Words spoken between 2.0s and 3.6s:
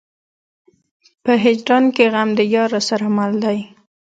غم د يار راسره مل دی.